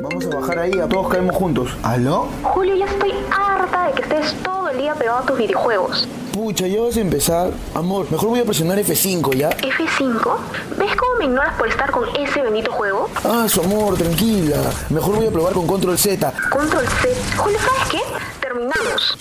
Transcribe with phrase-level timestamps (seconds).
[0.00, 1.76] Vamos a bajar ahí, a todos caemos juntos.
[1.82, 2.28] ¿Aló?
[2.42, 6.08] Julio, ya estoy harta de que estés todo el día pegado a tus videojuegos.
[6.32, 7.50] Pucha, ya vas a empezar.
[7.74, 9.50] Amor, mejor voy a presionar F5, ¿ya?
[9.50, 10.36] ¿F5?
[10.76, 13.08] ¿Ves cómo me ignoras por estar con ese bendito juego?
[13.24, 14.56] Ah, su amor, tranquila.
[14.90, 16.32] Mejor voy a probar con Control Z.
[16.50, 17.14] Control C.
[17.36, 18.00] Julio, ¿sabes qué?
[18.40, 19.18] Terminamos.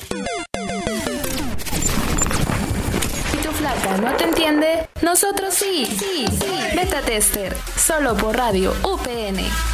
[3.31, 5.85] Si tu flaca no te entiende, nosotros sí.
[5.85, 6.75] Sí, sí.
[6.75, 9.72] Beta Tester, solo por Radio UPN.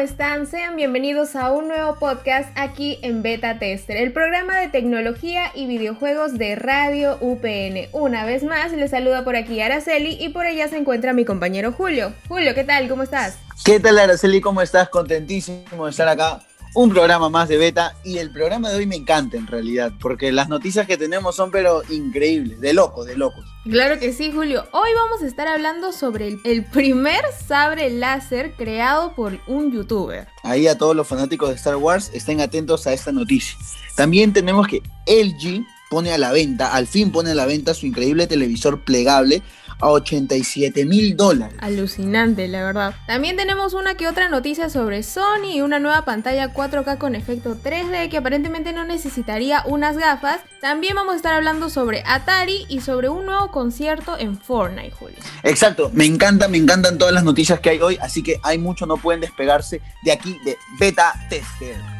[0.00, 0.46] Están?
[0.46, 5.66] Sean bienvenidos a un nuevo podcast aquí en Beta Tester, el programa de tecnología y
[5.66, 7.90] videojuegos de Radio UPN.
[7.92, 11.72] Una vez más, les saluda por aquí Araceli y por ella se encuentra mi compañero
[11.72, 12.14] Julio.
[12.28, 12.88] Julio, ¿qué tal?
[12.88, 13.36] ¿Cómo estás?
[13.62, 14.40] ¿Qué tal, Araceli?
[14.40, 14.88] ¿Cómo estás?
[14.88, 16.40] Contentísimo de estar acá.
[16.72, 20.30] Un programa más de beta y el programa de hoy me encanta en realidad, porque
[20.30, 23.44] las noticias que tenemos son pero increíbles, de locos, de locos.
[23.64, 24.64] Claro que sí, Julio.
[24.72, 30.28] Hoy vamos a estar hablando sobre el, el primer sabre láser creado por un youtuber.
[30.44, 33.58] Ahí a todos los fanáticos de Star Wars estén atentos a esta noticia.
[33.96, 37.84] También tenemos que LG pone a la venta, al fin pone a la venta su
[37.84, 39.42] increíble televisor plegable
[39.80, 41.56] a 87 mil dólares.
[41.60, 42.94] Alucinante, la verdad.
[43.06, 47.56] También tenemos una que otra noticia sobre Sony y una nueva pantalla 4K con efecto
[47.56, 50.40] 3D que aparentemente no necesitaría unas gafas.
[50.60, 55.18] También vamos a estar hablando sobre Atari y sobre un nuevo concierto en Fortnite, Julio.
[55.42, 58.86] Exacto, me encanta, me encantan todas las noticias que hay hoy, así que hay mucho,
[58.86, 61.99] no pueden despegarse de aquí de Beta Tester.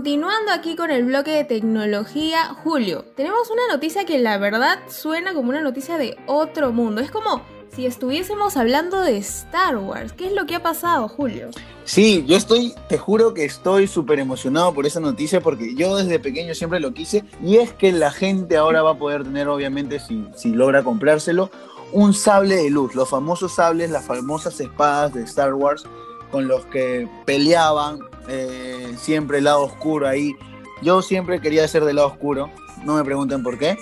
[0.00, 5.34] Continuando aquí con el bloque de tecnología, Julio, tenemos una noticia que la verdad suena
[5.34, 7.02] como una noticia de otro mundo.
[7.02, 7.42] Es como
[7.76, 10.14] si estuviésemos hablando de Star Wars.
[10.14, 11.50] ¿Qué es lo que ha pasado, Julio?
[11.84, 16.18] Sí, yo estoy, te juro que estoy súper emocionado por esa noticia porque yo desde
[16.18, 20.00] pequeño siempre lo quise y es que la gente ahora va a poder tener, obviamente,
[20.00, 21.50] si, si logra comprárselo,
[21.92, 25.84] un sable de luz, los famosos sables, las famosas espadas de Star Wars
[26.30, 27.98] con los que peleaban
[28.28, 30.34] eh, siempre el lado oscuro ahí.
[30.82, 32.50] Yo siempre quería ser del lado oscuro,
[32.84, 33.76] no me pregunten por qué,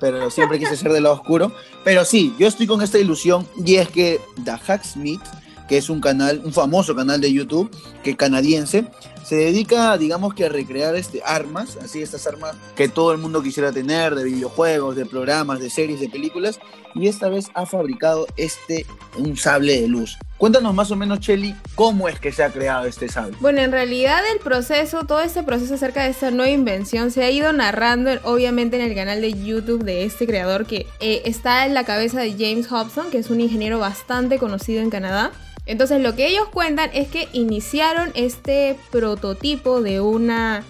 [0.00, 1.52] pero siempre quise ser del lado oscuro.
[1.84, 5.22] Pero sí, yo estoy con esta ilusión y es que The Hacksmith,
[5.68, 7.70] que es un canal, un famoso canal de YouTube,
[8.02, 8.86] que canadiense,
[9.26, 13.42] se dedica, digamos que a recrear este, armas, así estas armas que todo el mundo
[13.42, 16.60] quisiera tener, de videojuegos, de programas, de series, de películas,
[16.94, 18.86] y esta vez ha fabricado este,
[19.18, 20.16] un sable de luz.
[20.38, 23.36] Cuéntanos más o menos, Chelly, cómo es que se ha creado este sable.
[23.40, 27.30] Bueno, en realidad el proceso, todo este proceso acerca de esta nueva invención se ha
[27.30, 31.66] ido narrando en- obviamente en el canal de YouTube de este creador que eh, está
[31.66, 35.32] en la cabeza de James Hobson, que es un ingeniero bastante conocido en Canadá.
[35.66, 40.64] Entonces lo que ellos cuentan es que iniciaron este prototipo de una,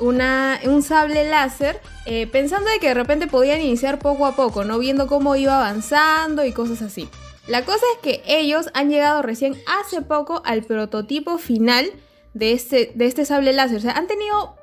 [0.00, 4.78] un sable láser eh, pensando de que de repente podían iniciar poco a poco, no
[4.78, 7.08] viendo cómo iba avanzando y cosas así.
[7.46, 11.90] La cosa es que ellos han llegado recién hace poco al prototipo final
[12.34, 13.78] de este, de este sable láser.
[13.78, 14.56] O sea, han tenido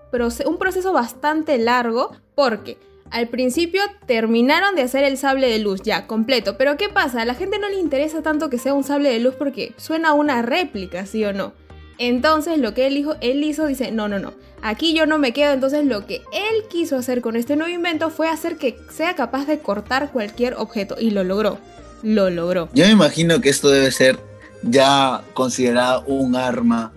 [0.46, 2.78] un proceso bastante largo porque
[3.12, 6.58] al principio terminaron de hacer el sable de luz ya completo.
[6.58, 7.22] Pero ¿qué pasa?
[7.22, 10.14] A la gente no le interesa tanto que sea un sable de luz porque suena
[10.14, 11.54] una réplica, ¿sí o no?
[12.00, 15.34] Entonces lo que él hizo, él hizo, dice, no, no, no, aquí yo no me
[15.34, 15.54] quedo.
[15.54, 19.46] Entonces lo que él quiso hacer con este nuevo invento fue hacer que sea capaz
[19.46, 20.96] de cortar cualquier objeto.
[21.00, 21.58] Y lo logró,
[22.04, 22.70] lo logró.
[22.74, 24.20] Yo me imagino que esto debe ser
[24.62, 26.92] ya considerado un arma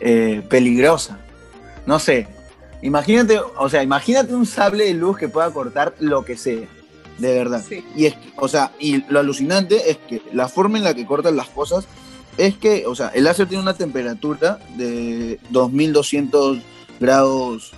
[0.00, 1.18] eh, peligrosa.
[1.86, 2.28] No sé.
[2.82, 6.66] Imagínate, o sea, imagínate un sable de luz que pueda cortar lo que sea.
[7.18, 7.64] De verdad.
[7.68, 7.84] Sí.
[7.96, 11.36] Y es, o sea, y lo alucinante es que la forma en la que cortan
[11.36, 11.86] las cosas
[12.36, 16.58] es que, o sea, el láser tiene una temperatura de 2200
[17.00, 17.72] grados.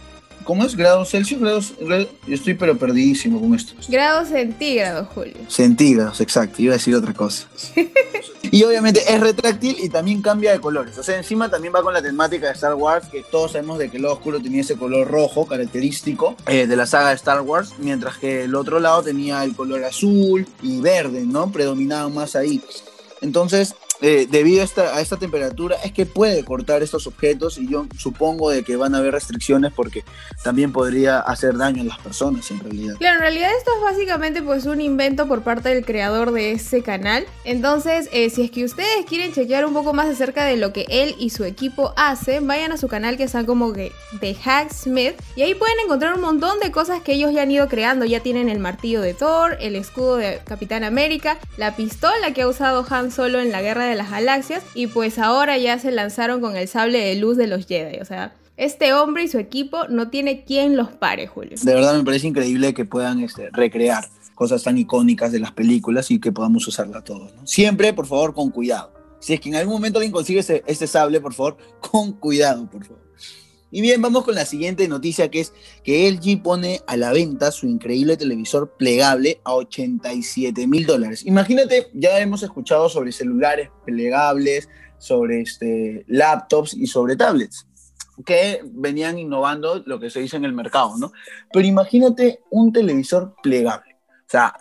[0.45, 0.75] ¿Cómo es?
[0.75, 1.41] ¿Grados Celsius?
[1.41, 1.75] ¿Grados?
[1.81, 3.75] grados- Yo estoy pero perdidísimo con esto.
[3.89, 5.35] Grados centígrados, Julio.
[5.49, 7.47] Centígrados, exacto, iba a decir otra cosa.
[8.51, 10.97] y obviamente es retráctil y también cambia de colores.
[10.99, 13.91] O sea, encima también va con la temática de Star Wars, que todos sabemos de
[13.91, 17.41] que el lado oscuro tenía ese color rojo característico eh, de la saga de Star
[17.43, 21.53] Wars, mientras que el otro lado tenía el color azul y verde, ¿no?
[21.53, 22.61] Predominaban más ahí.
[23.21, 27.69] Entonces, eh, debido a esta, a esta temperatura es que puede cortar estos objetos y
[27.69, 30.05] yo supongo de que van a haber restricciones porque
[30.43, 32.97] también podría hacer daño a las personas en realidad.
[32.99, 36.83] Claro, en realidad esto es básicamente pues un invento por parte del creador de ese
[36.83, 37.27] canal.
[37.45, 40.87] Entonces, eh, si es que ustedes quieren chequear un poco más acerca de lo que
[40.89, 45.15] él y su equipo hacen, vayan a su canal que está como que The Hacksmith
[45.37, 48.05] y ahí pueden encontrar un montón de cosas que ellos ya han ido creando.
[48.07, 52.49] Ya tienen el martillo de Thor, el escudo de Capitán América, la pistola que ha
[52.49, 56.41] usado Han Solo en la guerra de las galaxias y pues ahora ya se lanzaron
[56.41, 57.99] con el sable de luz de los Jedi.
[58.01, 61.57] O sea, este hombre y su equipo no tiene quien los pare, Julio.
[61.63, 64.05] De verdad me parece increíble que puedan este, recrear
[64.35, 67.33] cosas tan icónicas de las películas y que podamos usarla todos.
[67.45, 68.93] Siempre, por favor, con cuidado.
[69.19, 71.57] Si es que en algún momento alguien consigue este sable, por favor,
[71.91, 73.10] con cuidado, por favor.
[73.71, 75.53] Y bien, vamos con la siguiente noticia que es
[75.85, 81.25] que LG pone a la venta su increíble televisor plegable a 87 mil dólares.
[81.25, 84.69] Imagínate, ya hemos escuchado sobre celulares plegables,
[84.99, 87.67] sobre este, laptops y sobre tablets
[88.27, 91.13] que venían innovando lo que se dice en el mercado, ¿no?
[91.53, 94.55] Pero imagínate un televisor plegable, o sea,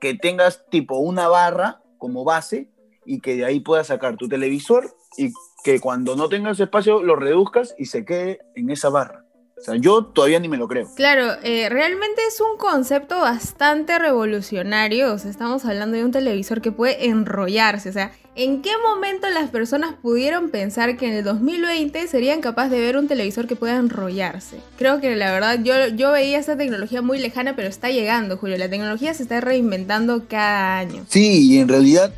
[0.00, 2.70] que tengas tipo una barra como base
[3.06, 5.32] y que de ahí puedas sacar tu televisor y
[5.64, 9.24] que cuando no tengas espacio lo reduzcas y se quede en esa barra.
[9.56, 10.90] O sea, yo todavía ni me lo creo.
[10.94, 15.14] Claro, eh, realmente es un concepto bastante revolucionario.
[15.14, 17.88] O sea, estamos hablando de un televisor que puede enrollarse.
[17.88, 22.72] O sea, ¿en qué momento las personas pudieron pensar que en el 2020 serían capaces
[22.72, 24.58] de ver un televisor que pueda enrollarse?
[24.76, 28.58] Creo que la verdad yo, yo veía esa tecnología muy lejana, pero está llegando, Julio.
[28.58, 31.06] La tecnología se está reinventando cada año.
[31.08, 32.12] Sí, y en realidad,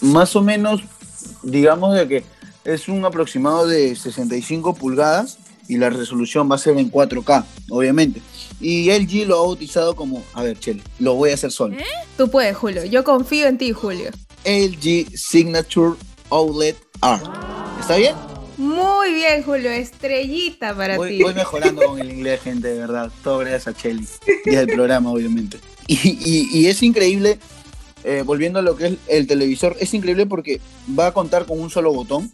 [0.00, 0.82] más o menos,
[1.42, 2.33] digamos de que
[2.64, 5.38] es un aproximado de 65 pulgadas
[5.68, 8.20] y la resolución va a ser en 4K, obviamente.
[8.60, 11.76] Y LG lo ha bautizado como, a ver, Chele, lo voy a hacer solo.
[11.76, 11.84] ¿Eh?
[12.16, 12.84] Tú puedes, Julio.
[12.84, 14.10] Yo confío en ti, Julio.
[14.44, 15.96] LG Signature
[16.28, 17.22] OLED R.
[17.80, 18.14] ¿Está bien?
[18.56, 19.70] Muy bien, Julio.
[19.70, 21.22] Estrellita para voy, ti.
[21.22, 23.10] Voy mejorando con el inglés, gente, de verdad.
[23.22, 24.06] Todo gracias a Cheli
[24.44, 25.58] y al programa, obviamente.
[25.86, 27.38] Y, y, y es increíble,
[28.04, 30.60] eh, volviendo a lo que es el televisor, es increíble porque
[30.98, 32.32] va a contar con un solo botón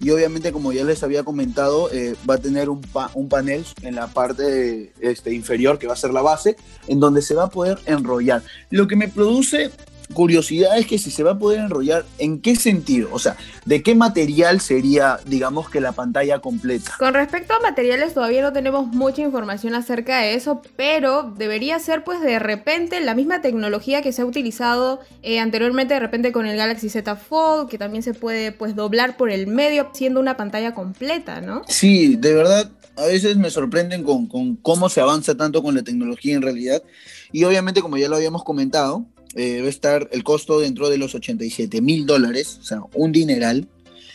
[0.00, 2.80] y obviamente como ya les había comentado eh, va a tener un,
[3.14, 6.56] un, panel en la parte este, inferior que va a ser la base
[6.86, 8.42] en donde se va a poder enrollar.
[8.70, 9.70] Lo que me produce
[10.12, 13.08] curiosidad es que si se va a poder enrollar, ¿en qué sentido?
[13.12, 16.92] O sea, ¿de qué material sería, digamos, que la pantalla completa?
[16.98, 22.04] Con respecto a materiales, todavía no tenemos mucha información acerca de eso, pero debería ser,
[22.04, 26.46] pues, de repente la misma tecnología que se ha utilizado eh, anteriormente, de repente con
[26.46, 30.36] el Galaxy Z Fold, que también se puede, pues, doblar por el medio, siendo una
[30.36, 31.62] pantalla completa, ¿no?
[31.68, 35.82] Sí, de verdad, a veces me sorprenden con, con cómo se avanza tanto con la
[35.82, 36.82] tecnología en realidad.
[37.30, 39.06] Y obviamente, como ya lo habíamos comentado,
[39.38, 43.12] eh, va a estar el costo dentro de los 87 mil dólares, o sea, un
[43.12, 43.68] dineral,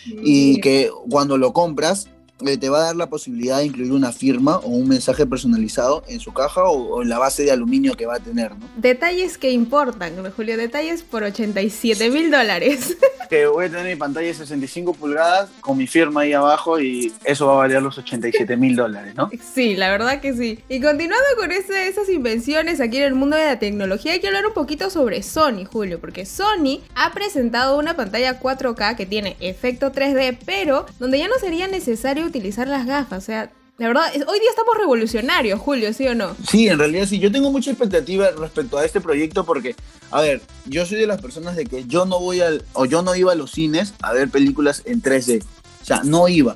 [0.06, 2.10] y que cuando lo compras
[2.46, 6.04] eh, te va a dar la posibilidad de incluir una firma o un mensaje personalizado
[6.08, 8.68] en su caja o, o, en la base de aluminio que va a tener, ¿no?
[8.78, 12.98] Detalles que importan, Julio, detalles por 87 mil dólares.
[13.30, 17.12] Que voy a tener mi pantalla de 65 pulgadas con mi firma ahí abajo y
[17.24, 19.32] eso va a valer los 87 mil dólares, ¿no?
[19.56, 20.60] Sí, la verdad que sí.
[20.70, 24.28] Y continuando con ese, esas invenciones aquí en el mundo de la tecnología, hay que
[24.28, 29.36] hablar un poquito sobre Sony, Julio, porque Sony ha presentado una pantalla 4K que tiene
[29.40, 34.06] efecto 3D, pero donde ya no sería necesario utilizar las gafas, o sea, la verdad,
[34.28, 36.36] hoy día estamos revolucionarios, Julio, ¿sí o no?
[36.48, 37.18] Sí, en realidad sí.
[37.18, 39.76] Yo tengo mucha expectativa respecto a este proyecto porque,
[40.12, 43.02] a ver, yo soy de las personas de que yo no voy al, o yo
[43.02, 45.44] no iba a los cines a ver películas en 3D.
[45.82, 46.56] O sea, no iba.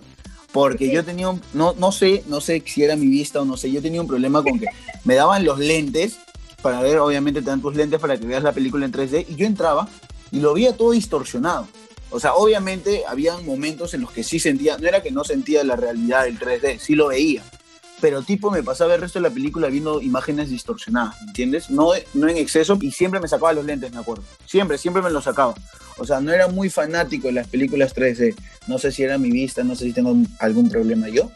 [0.51, 0.93] Porque sí.
[0.93, 3.71] yo tenía un, no, no sé, no sé si era mi vista o no sé,
[3.71, 4.67] yo tenía un problema con que
[5.03, 6.19] me daban los lentes
[6.61, 9.35] para ver, obviamente te dan tus lentes para que veas la película en 3D y
[9.35, 9.89] yo entraba
[10.31, 11.67] y lo veía todo distorsionado.
[12.09, 15.63] O sea, obviamente habían momentos en los que sí sentía, no era que no sentía
[15.63, 17.43] la realidad del 3D, sí lo veía,
[17.99, 21.69] pero tipo me pasaba el resto de la película viendo imágenes distorsionadas, ¿entiendes?
[21.69, 24.23] No, no en exceso y siempre me sacaba los lentes, me acuerdo.
[24.45, 25.55] Siempre, siempre me los sacaba.
[25.97, 28.35] O sea, no era muy fanático de las películas 3D.
[28.67, 31.31] No sé si era mi vista, no sé si tengo algún problema yo.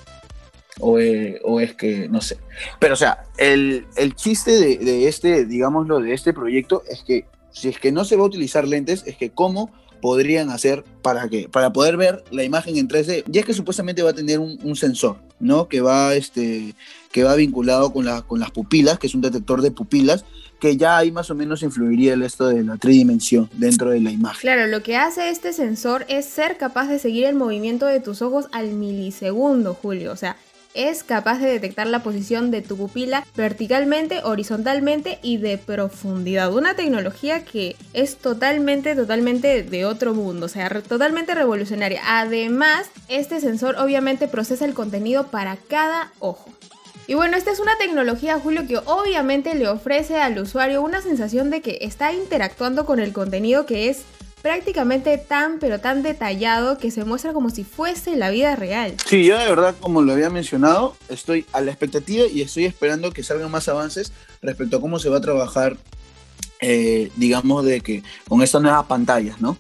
[0.80, 2.38] O, eh, o es que, no sé.
[2.80, 7.26] Pero o sea, el, el chiste de, de este, digámoslo, de este proyecto es que
[7.52, 9.72] si es que no se va a utilizar lentes, es que cómo
[10.02, 14.12] podrían hacer para que para poder ver la imagen en 3D ya que supuestamente va
[14.12, 16.76] a tener un, un, sensor no que va este
[17.12, 20.26] que va vinculado con, la, con las pupilas que es un detector de pupilas
[20.60, 24.12] que ya ahí más o menos influiría el esto de la tridimensión dentro de la
[24.12, 24.42] imagen.
[24.42, 28.22] Claro lo que hace este sensor es ser capaz de seguir el movimiento de tus
[28.22, 30.12] ojos al milisegundo Julio.
[30.12, 30.38] O sea
[30.74, 36.54] es capaz de detectar la posición de tu pupila verticalmente, horizontalmente y de profundidad.
[36.54, 42.02] Una tecnología que es totalmente, totalmente de otro mundo, o sea, totalmente revolucionaria.
[42.06, 46.50] Además, este sensor obviamente procesa el contenido para cada ojo.
[47.08, 51.50] Y bueno, esta es una tecnología, Julio, que obviamente le ofrece al usuario una sensación
[51.50, 54.04] de que está interactuando con el contenido que es
[54.42, 58.96] prácticamente tan pero tan detallado que se muestra como si fuese la vida real.
[59.06, 63.12] Sí, yo de verdad, como lo había mencionado, estoy a la expectativa y estoy esperando
[63.12, 65.78] que salgan más avances respecto a cómo se va a trabajar,
[66.60, 69.58] eh, digamos, de que con estas nuevas pantallas, ¿no?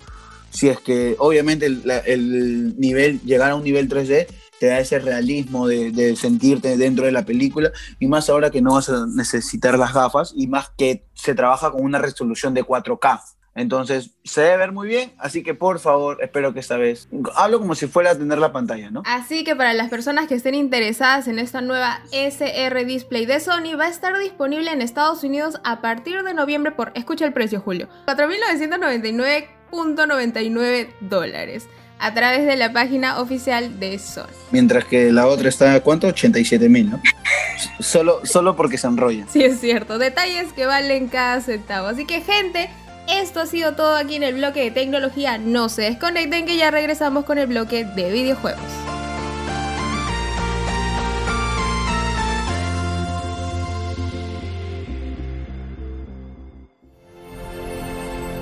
[0.49, 4.27] Si es que obviamente el, el nivel, llegar a un nivel 3D
[4.59, 8.61] te da ese realismo de, de, sentirte dentro de la película y más ahora que
[8.61, 12.63] no vas a necesitar las gafas y más que se trabaja con una resolución de
[12.63, 13.21] 4K.
[13.53, 17.59] Entonces, se debe ver muy bien, así que por favor, espero que esta vez hablo
[17.59, 19.03] como si fuera a tener la pantalla, ¿no?
[19.05, 23.75] Así que para las personas que estén interesadas en esta nueva SR Display de Sony,
[23.77, 27.59] va a estar disponible en Estados Unidos a partir de noviembre por, escucha el precio,
[27.59, 31.67] Julio, 4.999.99 dólares
[31.99, 34.27] a través de la página oficial de Sony.
[34.51, 36.07] Mientras que la otra está, ¿cuánto?
[36.07, 36.99] 87 mil, ¿no?
[37.79, 39.25] solo, solo porque se enrolla.
[39.29, 39.99] Sí, es cierto.
[39.99, 41.87] Detalles que valen cada centavo.
[41.87, 42.69] Así que, gente,
[43.11, 45.37] esto ha sido todo aquí en el bloque de tecnología.
[45.37, 48.61] No se desconecten que ya regresamos con el bloque de videojuegos.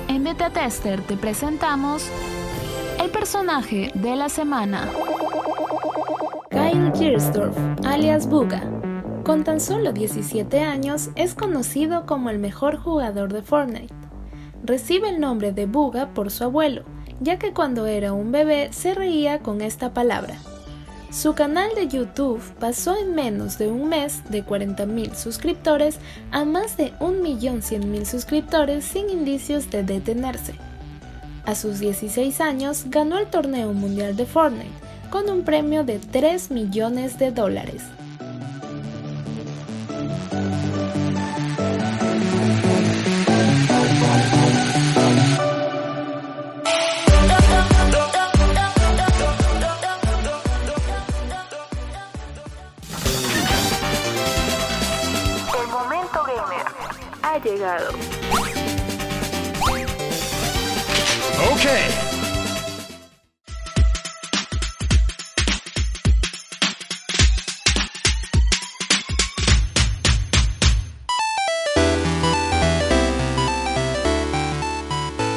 [0.08, 2.04] En Beta Tester te presentamos
[3.02, 4.88] el personaje de la semana.
[6.50, 8.62] Kyle Giersdorf, alias Buga.
[9.24, 13.99] Con tan solo 17 años es conocido como el mejor jugador de Fortnite
[14.64, 16.84] recibe el nombre de Buga por su abuelo,
[17.20, 20.38] ya que cuando era un bebé se reía con esta palabra.
[21.10, 25.98] Su canal de YouTube pasó en menos de un mes de 40.000 suscriptores
[26.30, 30.54] a más de 1.100.000 suscriptores sin indicios de detenerse.
[31.46, 34.70] A sus 16 años ganó el torneo mundial de Fortnite
[35.10, 37.82] con un premio de 3 millones de dólares.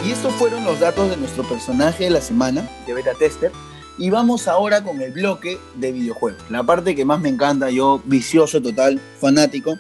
[0.06, 3.52] Y estos fueron los datos de nuestro personaje de la semana, de Beta Tester.
[3.98, 6.42] Y vamos ahora con el bloque de videojuegos.
[6.50, 9.78] La parte que más me encanta, yo vicioso total, fanático,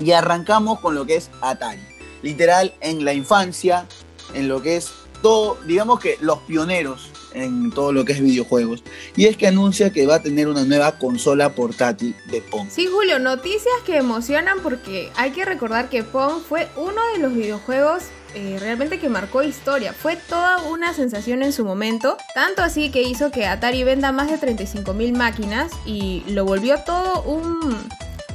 [0.00, 1.80] y arrancamos con lo que es Atari.
[2.22, 3.86] Literal, en la infancia,
[4.34, 8.82] en lo que es todo, digamos que los pioneros en todo lo que es videojuegos.
[9.16, 12.68] Y es que anuncia que va a tener una nueva consola portátil de Pong.
[12.70, 17.34] Sí, Julio, noticias que emocionan porque hay que recordar que Pong fue uno de los
[17.34, 19.92] videojuegos eh, realmente que marcó historia.
[19.92, 24.28] Fue toda una sensación en su momento, tanto así que hizo que Atari venda más
[24.28, 27.88] de 35.000 máquinas y lo volvió todo un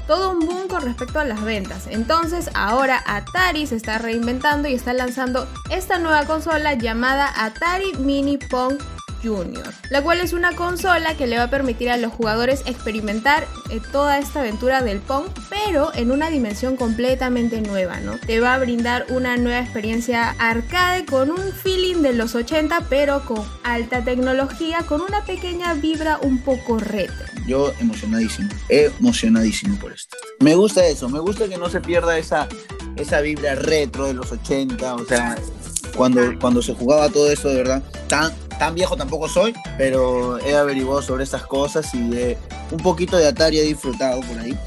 [0.10, 1.86] todo un boom con respecto a las ventas.
[1.86, 8.38] Entonces ahora Atari se está reinventando y está lanzando esta nueva consola llamada Atari Mini
[8.38, 8.80] Pong
[9.24, 13.46] Junior, la cual es una consola que le va a permitir a los jugadores experimentar
[13.70, 18.18] eh, toda esta aventura del Pong, pero en una dimensión completamente nueva, ¿no?
[18.18, 23.24] Te va a brindar una nueva experiencia arcade con un feeling de los 80, pero
[23.26, 27.29] con alta tecnología, con una pequeña vibra un poco retro.
[27.48, 30.18] Yo emocionadísimo, emocionadísimo por esto.
[30.40, 32.48] Me gusta eso, me gusta que no se pierda esa,
[32.96, 35.38] esa vibra retro de los 80, o sea,
[35.96, 40.56] cuando, cuando se jugaba todo eso de verdad, tan, tan viejo tampoco soy, pero he
[40.56, 42.38] averiguado sobre estas cosas y de
[42.72, 44.58] un poquito de Atari he disfrutado por ahí.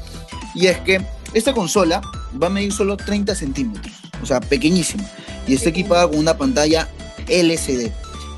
[0.55, 1.01] Y es que
[1.33, 2.01] esta consola
[2.41, 5.03] va a medir solo 30 centímetros, o sea, pequeñísima,
[5.47, 6.87] y está equipada con una pantalla
[7.27, 7.91] LCD,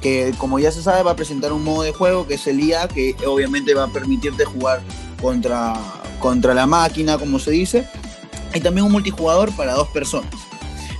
[0.05, 2.59] que como ya se sabe va a presentar un modo de juego que es el
[2.59, 4.83] IA, que obviamente va a permitirte jugar
[5.19, 5.74] contra,
[6.19, 7.88] contra la máquina, como se dice,
[8.53, 10.29] y también un multijugador para dos personas.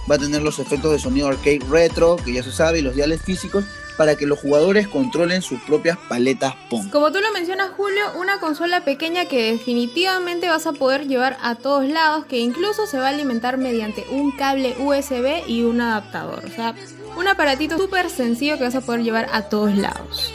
[0.10, 2.96] Va a tener los efectos de sonido arcade retro, que ya se sabe, y los
[2.96, 3.64] diales físicos,
[3.98, 6.90] para que los jugadores controlen sus propias paletas Pong.
[6.92, 11.56] Como tú lo mencionas, Julio, una consola pequeña que definitivamente vas a poder llevar a
[11.56, 16.44] todos lados, que incluso se va a alimentar mediante un cable USB y un adaptador.
[16.46, 16.76] O sea,
[17.18, 20.32] un aparatito súper sencillo que vas a poder llevar a todos lados.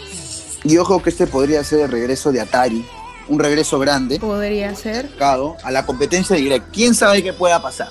[0.64, 2.84] Y ojo que este podría ser el regreso de Atari
[3.30, 4.18] un regreso grande.
[4.18, 5.08] Podría ser.
[5.20, 6.68] A la competencia directa.
[6.72, 7.88] ¿Quién sabe qué pueda pasar?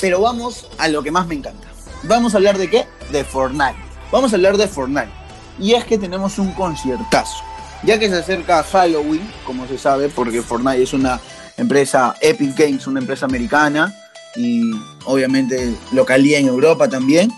[0.00, 1.68] Pero vamos a lo que más me encanta.
[2.02, 2.86] Vamos a hablar de qué?
[3.10, 3.85] De Fortnite.
[4.10, 5.08] Vamos a hablar de Fortnite.
[5.58, 7.42] Y es que tenemos un conciertazo.
[7.82, 11.20] Ya que se acerca Halloween, como se sabe, porque Fortnite es una
[11.56, 13.94] empresa, Epic Games, una empresa americana,
[14.34, 14.70] y
[15.04, 17.32] obviamente localía en Europa también.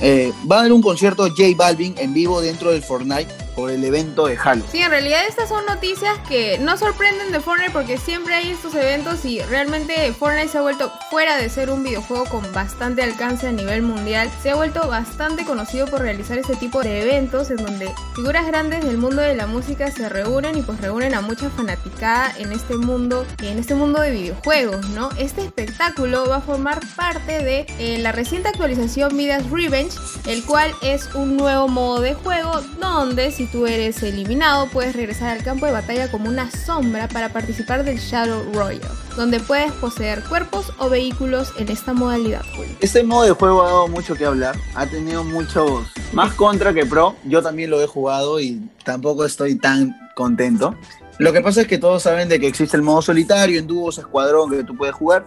[0.00, 3.82] Eh, va a haber un concierto J Balvin en vivo dentro del Fortnite por el
[3.82, 4.62] evento de Halo.
[4.70, 8.74] Sí, en realidad estas son noticias que no sorprenden de Fortnite porque siempre hay estos
[8.74, 13.48] eventos y realmente Fortnite se ha vuelto fuera de ser un videojuego con bastante alcance
[13.48, 17.56] a nivel mundial, se ha vuelto bastante conocido por realizar este tipo de eventos en
[17.56, 21.48] donde figuras grandes del mundo de la música se reúnen y pues reúnen a mucha
[21.48, 25.08] fanaticada en este mundo, en este mundo de videojuegos, ¿no?
[25.18, 29.96] Este espectáculo va a formar parte de eh, la reciente actualización Midas Revenge,
[30.26, 35.30] el cual es un nuevo modo de juego donde si tú eres eliminado, puedes regresar
[35.30, 40.22] al campo de batalla como una sombra para participar del Shadow Royal, donde puedes poseer
[40.24, 42.42] cuerpos o vehículos en esta modalidad.
[42.80, 46.86] Este modo de juego ha dado mucho que hablar, ha tenido muchos más contra que
[46.86, 47.16] pro.
[47.24, 50.74] Yo también lo he jugado y tampoco estoy tan contento.
[51.18, 53.98] Lo que pasa es que todos saben de que existe el modo solitario, en dúos,
[53.98, 55.24] escuadrón, que tú puedes jugar,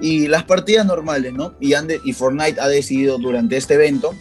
[0.00, 1.54] y las partidas normales, ¿no?
[1.60, 1.74] Y,
[2.04, 4.14] y Fortnite ha decidido durante este evento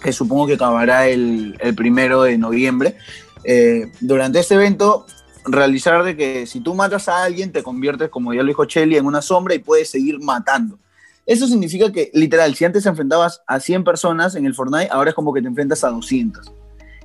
[0.00, 2.96] que supongo que acabará el, primero de noviembre.
[3.44, 5.06] Eh, durante este evento,
[5.44, 8.96] realizar de que si tú matas a alguien, te conviertes, como ya lo dijo Chelly,
[8.96, 10.78] en una sombra y puedes seguir matando.
[11.24, 15.16] Eso significa que, literal, si antes enfrentabas a 100 personas en el Fortnite, ahora es
[15.16, 16.52] como que te enfrentas a 200.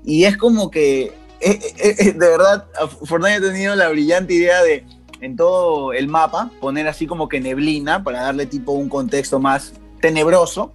[0.03, 2.67] Y es como que, eh, eh, de verdad,
[3.05, 4.85] Fortnite ha tenido la brillante idea de,
[5.21, 9.73] en todo el mapa, poner así como que neblina para darle tipo un contexto más
[10.01, 10.71] tenebroso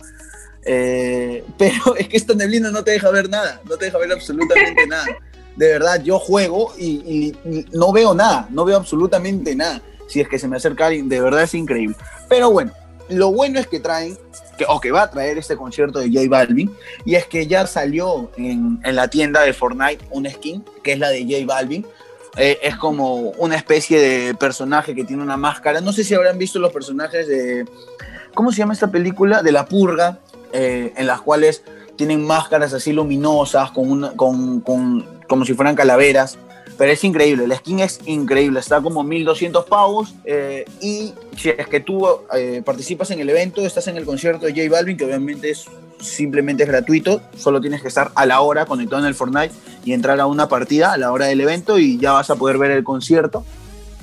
[0.66, 4.12] eh, pero es que esta neblina no te deja ver nada, no te deja ver
[4.12, 5.06] absolutamente nada.
[5.56, 7.34] De verdad, yo juego y,
[7.72, 9.80] no veo nada, no veo absolutamente nada.
[10.06, 11.96] Si es que se me acerca alguien, de verdad es increíble.
[12.28, 12.72] Pero bueno,
[13.08, 14.18] lo bueno es que traen,
[14.58, 16.70] que, o que va a traer este concierto de J Balvin,
[17.06, 21.08] y es que ya salió en, la tienda de Fortnite una skin, que es la
[21.08, 21.86] de J Balvin.
[22.36, 25.80] Eh, es como una especie de personaje que tiene una máscara.
[25.80, 27.64] No sé si habrán visto los personajes de.
[28.34, 29.42] ¿Cómo se llama esta película?
[29.42, 30.20] De la purga,
[30.56, 31.62] eh, en las cuales
[31.96, 34.60] tienen máscaras así luminosas, con con,
[35.28, 36.38] como si fueran calaveras.
[36.78, 40.14] Pero es increíble, la skin es increíble, está como 1200 pavos.
[40.24, 44.46] Eh, y si es que tú eh, participas en el evento, estás en el concierto
[44.46, 45.66] de J Balvin, que obviamente es
[46.00, 49.54] simplemente es gratuito, solo tienes que estar a la hora conectado en el Fortnite
[49.84, 52.58] y entrar a una partida a la hora del evento y ya vas a poder
[52.58, 53.44] ver el concierto.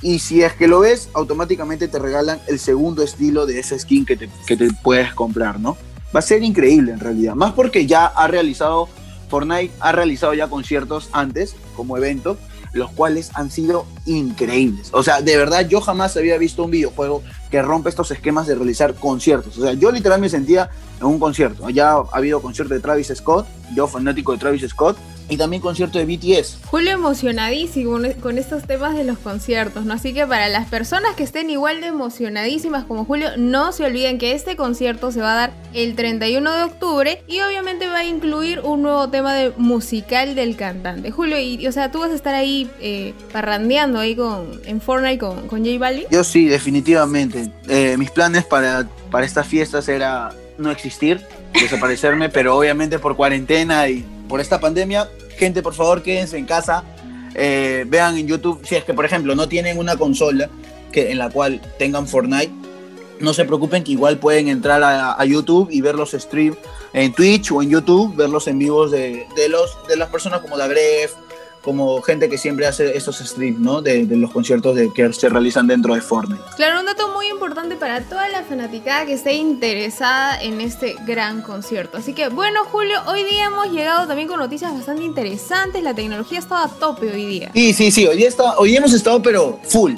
[0.01, 4.05] Y si es que lo ves, automáticamente te regalan el segundo estilo de esa skin
[4.05, 5.77] que te, que te puedes comprar, ¿no?
[6.13, 7.35] Va a ser increíble en realidad.
[7.35, 8.87] Más porque ya ha realizado,
[9.29, 12.37] Fortnite ha realizado ya conciertos antes como evento,
[12.73, 14.89] los cuales han sido increíbles.
[14.93, 18.55] O sea, de verdad yo jamás había visto un videojuego que rompe estos esquemas de
[18.55, 19.57] realizar conciertos.
[19.57, 21.69] O sea, yo literalmente me sentía en un concierto.
[21.69, 24.97] Ya ha habido concierto de Travis Scott, yo fanático de Travis Scott,
[25.29, 26.59] y también concierto de BTS.
[26.65, 29.93] Julio emocionadísimo con estos temas de los conciertos, ¿no?
[29.93, 34.17] Así que para las personas que estén igual de emocionadísimas como Julio, no se olviden
[34.17, 38.05] que este concierto se va a dar el 31 de octubre y obviamente va a
[38.05, 41.11] incluir un nuevo tema de musical del cantante.
[41.11, 45.19] Julio, y, o sea, tú vas a estar ahí eh, parrandeando ahí con, en Fortnite
[45.19, 46.05] con, con J Balvin.
[46.11, 47.49] Yo sí, definitivamente.
[47.69, 51.21] Eh, mis planes para, para estas fiestas era no existir,
[51.53, 56.83] desaparecerme, pero obviamente por cuarentena y por esta pandemia, gente, por favor, quédense en casa.
[57.35, 60.49] Eh, vean en YouTube, si es que, por ejemplo, no tienen una consola
[60.91, 62.51] que, en la cual tengan Fortnite,
[63.19, 66.57] no se preocupen que igual pueden entrar a, YouTube y ver los streams
[66.93, 71.13] en Twitch o en YouTube, verlos en vivos de, los, de las personas como Dagref,
[71.63, 73.81] como gente que siempre hace estos streams, ¿no?
[73.81, 76.43] De, los conciertos de, que se realizan dentro de Fortnite.
[76.57, 81.41] Claro, un dato muy importante para toda la fanaticada que esté interesada en este gran
[81.41, 81.97] concierto.
[81.97, 85.81] Así que, bueno, Julio, hoy día hemos llegado también con noticias bastante interesantes.
[85.81, 87.51] La tecnología estaba a tope hoy día.
[87.53, 88.05] Sí, sí, sí.
[88.05, 89.93] Hoy, día está, hoy hemos estado, pero full.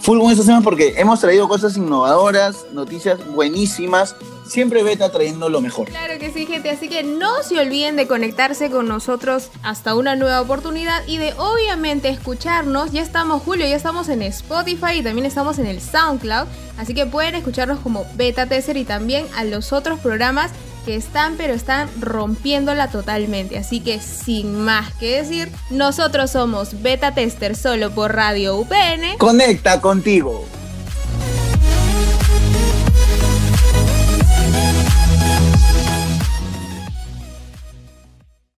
[0.00, 4.16] Full con estos temas porque hemos traído cosas innovadoras, noticias buenísimas
[4.50, 5.88] siempre Beta trayendo lo mejor.
[5.88, 6.70] Claro que sí, gente.
[6.70, 11.32] Así que no se olviden de conectarse con nosotros hasta una nueva oportunidad y de
[11.38, 12.92] obviamente escucharnos.
[12.92, 16.48] Ya estamos, Julio, ya estamos en Spotify y también estamos en el SoundCloud.
[16.76, 21.36] Así que pueden escucharnos como Beta Tester y también a los otros programas que están
[21.36, 23.58] pero están rompiéndola totalmente.
[23.58, 29.18] Así que sin más que decir, nosotros somos Beta Tester solo por Radio UPN.
[29.18, 30.46] Conecta contigo.